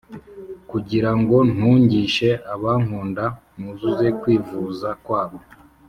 [0.71, 3.25] Kugira ngo ntungishe abankunda
[3.57, 5.39] nuzuze kwivuza kwabo